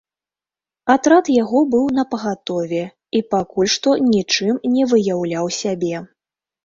[0.93, 2.83] Атрад яго быў напагатове
[3.19, 5.95] і пакуль што нічым не выяўляў сябе.